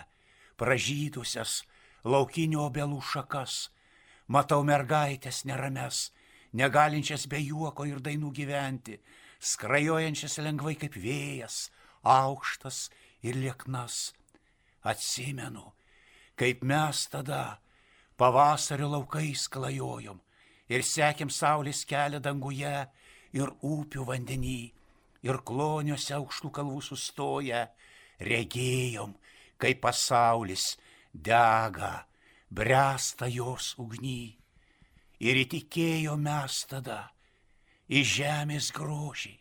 [0.61, 1.63] pražydusias
[2.05, 3.71] laukinio obelų šakas,
[4.29, 6.11] matau mergaitės nerames,
[6.53, 8.99] negalinčias be juoko ir dainų gyventi,
[9.41, 11.71] skrajojančias lengvai kaip vėjas,
[12.03, 12.91] aukštas
[13.23, 14.13] ir lieknas.
[14.83, 15.73] Atsimenu,
[16.35, 17.61] kaip mes tada
[18.19, 20.19] pavasario laukais klajojom
[20.73, 22.75] ir sekėm saulės kelią danguje
[23.39, 24.63] ir upių vandenį,
[25.23, 27.63] ir kloniuose aukštų kalvų sustoję,
[28.23, 29.15] regėjom,
[29.59, 30.77] kaip pasaulis
[31.13, 32.07] dega,
[32.51, 34.35] bręsta jos ugny.
[35.23, 37.13] Ir įtikėjo mes tada
[37.87, 39.37] į žemės grožį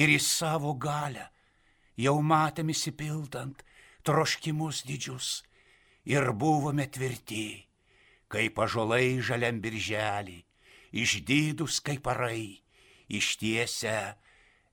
[0.00, 1.28] ir į savo galę,
[2.02, 3.62] jau matėm įsipildant
[4.06, 5.42] troškimus didžius
[6.08, 7.62] ir buvome tvirti,
[8.32, 10.40] kaip ažolai žaliam birželį,
[10.92, 12.58] išdydus kaip parai,
[13.08, 14.16] ištiesia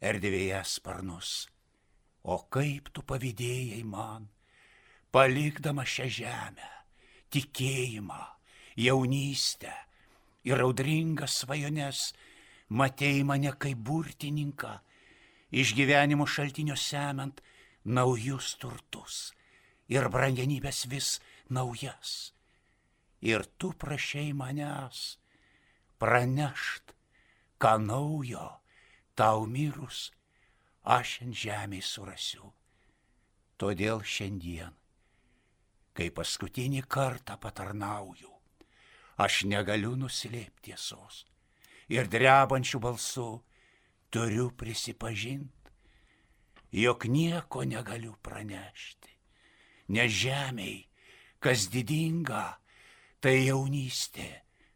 [0.01, 1.47] erdvėje sparnus.
[2.23, 4.27] O kaip tu pavydėjai man,
[5.13, 6.71] palikdama šią žemę,
[7.31, 8.19] tikėjimą,
[8.79, 9.71] jaunystę
[10.49, 12.09] ir audringas svajones,
[12.69, 14.79] matėjai mane kaip burtininką,
[15.51, 17.41] iš gyvenimo šaltinio semiant
[17.83, 19.31] naujus turtus
[19.89, 21.17] ir brangenybės vis
[21.49, 22.33] naujas.
[23.21, 25.17] Ir tu prašai manęs
[25.99, 26.93] pranešt,
[27.59, 28.47] ką naujo
[29.19, 30.11] tau mirus
[30.87, 32.53] aš ant žemės surasiu.
[33.59, 34.71] Todėl šiandien,
[35.91, 38.31] kai paskutinį kartą patarnauju,
[39.19, 41.25] aš negaliu nuslėpti tiesos
[41.91, 43.29] ir drebančių balsų
[44.09, 45.71] turiu prisipažinti,
[46.71, 49.13] jog nieko negaliu pranešti,
[49.93, 50.83] nes žemiai,
[51.39, 52.59] kas didinga,
[53.19, 54.27] tai jaunystė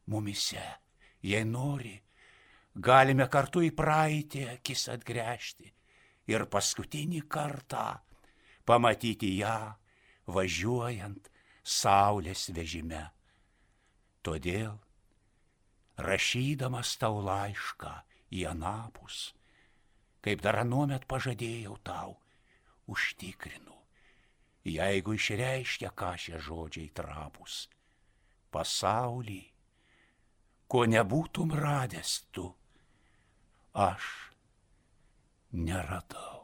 [0.09, 0.63] mumise,
[1.23, 1.95] jei nori,
[2.75, 5.69] galime kartu į praeitį akis atgręžti
[6.31, 7.99] ir paskutinį kartą
[8.65, 9.73] pamatyti ją
[10.34, 11.29] važiuojant
[11.63, 13.03] saulės vežime.
[14.23, 14.77] Todėl,
[15.99, 17.91] rašydamas tau laišką
[18.34, 19.31] į anapus,
[20.25, 22.17] kaip dar anuomet pažadėjau tau,
[22.89, 23.77] užtikrinu,
[24.67, 27.67] jeigu išreiškia ką šie žodžiai trapus,
[28.53, 29.41] pasaulį,
[30.67, 32.47] ko nebūtum radęs tu,
[33.73, 34.07] aš
[35.53, 36.42] neradau.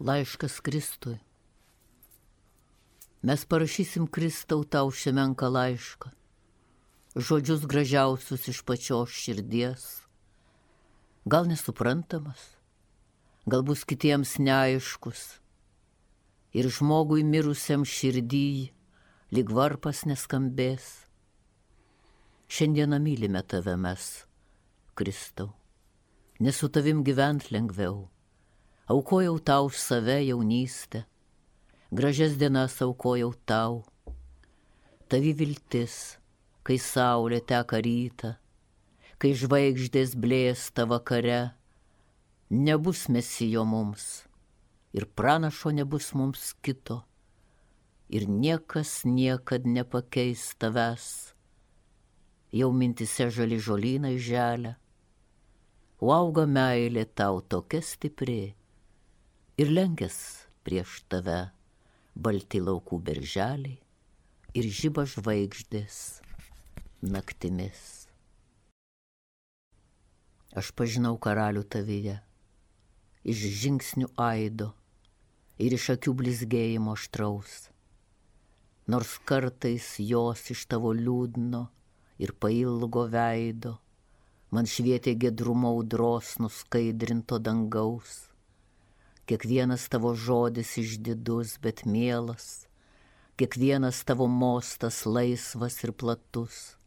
[0.00, 1.18] Laiškas Kristui.
[3.22, 6.12] Mes parašysim Kristau tau šią menką laišką.
[7.18, 9.86] Žodžius gražiausius iš pačios širdies.
[11.26, 12.38] Gal nesuprantamas,
[13.50, 15.22] gal bus kitiems neaiškus.
[16.54, 18.70] Ir žmogui mirusiam širdį,
[19.34, 20.86] lyg varpas neskambės.
[22.46, 24.06] Šiandieną mylime tave mes,
[24.94, 25.50] Kristau,
[26.38, 28.06] nes su tavim gyvent lengviau
[28.88, 31.04] aukojau tau už save jaunystę,
[31.92, 33.84] gražias dienas aukojau tau.
[35.08, 36.16] Tavi viltis,
[36.64, 38.36] kai saulė teka rytą,
[39.20, 41.52] kai žvaigždės blėsta vakare,
[42.48, 44.28] nebus mesijo mums
[44.96, 47.02] ir pranašo nebus mums kito,
[48.08, 51.34] ir niekas niekad nepakeis tavęs.
[52.56, 54.78] Jau mintise žali žolynai želia,
[56.00, 58.56] auga meilė tau tokia stipri,
[59.58, 60.16] ir lenkės
[60.62, 61.38] prieš tave
[62.14, 63.80] balti laukų berželiai
[64.60, 65.96] ir žyba žvaigždės
[67.02, 67.80] naktimis.
[70.54, 72.14] Aš pažinau karalių tavyje,
[73.26, 74.70] iš žingsnių aido
[75.58, 77.58] ir iš akių blizgėjimo aštraus,
[78.86, 81.66] nors kartais jos iš tavo liūdno
[82.22, 83.74] ir pailgo veido
[84.54, 88.27] man švietė gedrumo audros nuskaidrinto dangaus
[89.28, 92.64] Kiekvienas tavo žodis išdidus, bet mielas,
[93.36, 96.78] kiekvienas tavo mostas laisvas ir platus.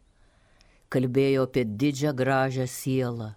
[0.90, 3.28] Kalbėjo apie didžią gražią sielą,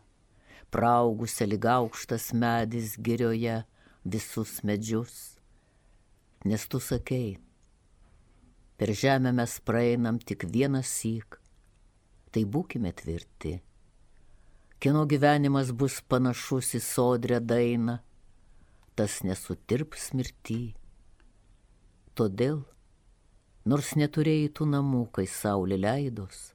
[0.73, 3.59] praugusią lyg aukštas medis girioje
[4.09, 5.37] visus medžius.
[6.49, 7.37] Nes tu sakei,
[8.81, 11.39] per žemę mes praeinam tik vieną syk,
[12.33, 13.55] tai būkime tvirti.
[14.81, 18.01] Kieno gyvenimas bus panašus į sodrę dainą,
[18.99, 20.75] tas nesutirps mirtį.
[22.15, 22.63] Todėl,
[23.67, 26.53] nors neturėjai tų namų, kai saulė leidos,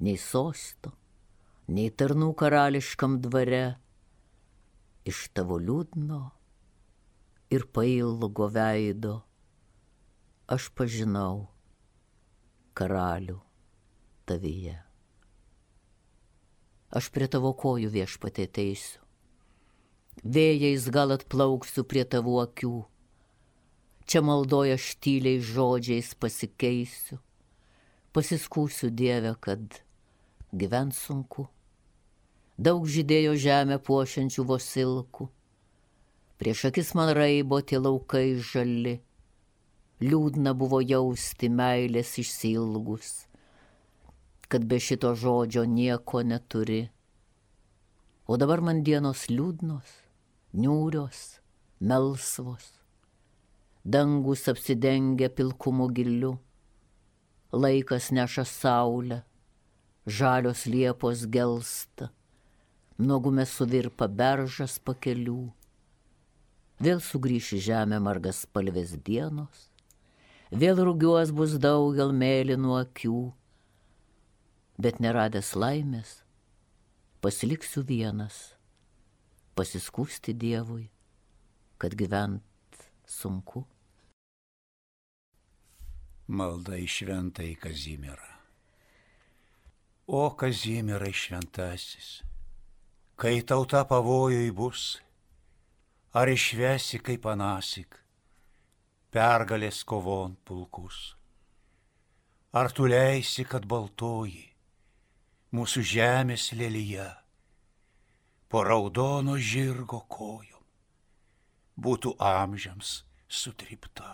[0.00, 0.94] nei sosto,
[1.68, 3.66] nei tarnų karališkam dvare,
[5.04, 6.22] iš tavo liūdno
[7.52, 9.18] ir pailgo veido
[10.54, 11.46] aš pažinau
[12.76, 13.36] karalių
[14.28, 14.74] tavyje.
[16.94, 19.03] Aš prie tavo kojų viešpatė teisiu.
[20.22, 22.84] Vėjais gal atplauksiu prie tavo akių.
[24.06, 27.18] Čia maldoja štyliai žodžiais pasikeisiu.
[28.14, 29.80] Pasiskūsiu Dievę, kad
[30.54, 31.48] gyvent sunku.
[32.54, 35.28] Daug žydėjo žemę puošiančių vosilkų.
[36.38, 39.00] Prieš akis man raibo tie laukai žali.
[40.04, 43.24] Liūdna buvo jausti meilės išsilgus
[44.54, 46.88] kad be šito žodžio nieko neturi.
[48.26, 49.88] O dabar man dienos liūdnos,
[50.54, 51.40] niūrios,
[51.80, 52.70] melsvos.
[53.84, 56.38] Dangus apsidengia pilkumo giliu,
[57.52, 59.18] laikas neša saulę,
[60.06, 62.08] žalios liepos gelsta,
[62.98, 65.50] nuogume suvirpa beržas pakelių.
[66.80, 69.68] Vėl sugrįš į žemę margas spalvės dienos,
[70.50, 73.20] vėl rugiuos bus daugel mėlynų akių.
[74.78, 76.22] Bet neradęs laimės,
[77.22, 78.53] pasiliksiu vienas,
[79.54, 80.88] pasiskūsti Dievui,
[81.78, 83.64] kad gyvent sunku.
[86.28, 88.30] Malda į šventą į Kazimirą.
[90.06, 92.20] O Kazimirai šventasis,
[93.16, 94.98] kai tauta pavojui bus,
[96.12, 97.96] ar išvesi kaip anasik,
[99.14, 101.14] pergalės kovon pulkus,
[102.52, 104.44] ar tu leisi, kad baltoji
[105.54, 107.08] mūsų žemės lelyje,
[108.54, 110.62] po raudono žirgo kojom,
[111.74, 114.12] būtų amžiams sutripta.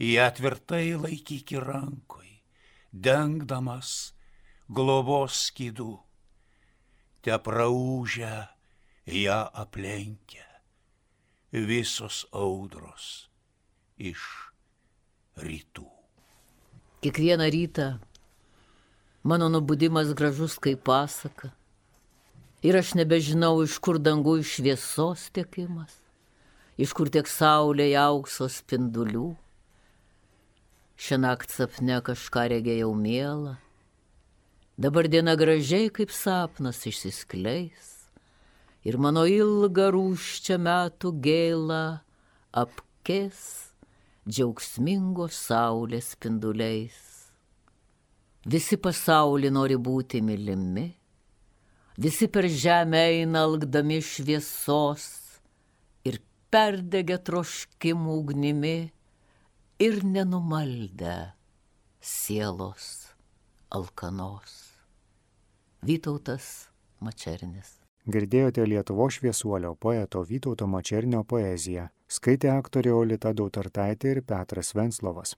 [0.00, 2.30] Jie tvirtai laikyki rankoj,
[2.88, 4.14] dengdamas
[4.64, 5.90] globos skydų,
[7.20, 8.32] te praūžę
[9.20, 10.48] ją aplenkia
[11.52, 13.28] visos audros
[14.00, 14.24] iš
[15.36, 15.84] rytų.
[17.04, 17.92] Kiekvieną rytą
[19.22, 21.52] Mano nubudimas gražus kaip pasaka.
[22.62, 25.96] Ir aš nebežinau, iš kur dangų iš šviesos tiekimas,
[26.78, 29.32] iš kur tiek saulėje aukso spindulių.
[31.02, 33.56] Šiąnakt sapne kažką regėjau mielą,
[34.78, 37.90] dabar diena gražiai kaip sapnas išsiskleis.
[38.86, 41.82] Ir mano ilgą rūščią metų gėlą
[42.62, 43.42] apkės
[44.22, 46.98] džiaugsmingos saulės spinduliais.
[48.46, 50.92] Visi pasaulį nori būti mylimi,
[52.02, 55.04] visi per žemę eina algdami šviesos
[56.08, 56.18] ir
[56.50, 58.78] perdegę troškimų ugnimi
[59.86, 61.14] ir nenumaldę
[62.00, 62.88] sielos
[63.70, 64.56] alkanos.
[65.86, 66.48] Vytautas
[67.02, 67.78] Mačernis.
[68.06, 71.86] Girdėjote Lietuvo šviesuolio poeto Vytauto Mačernio poeziją.
[72.10, 75.36] Skaitė aktorė Olita Dautartaitė ir Petras Venslovas.